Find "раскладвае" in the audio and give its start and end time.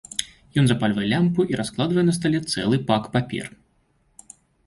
1.59-2.05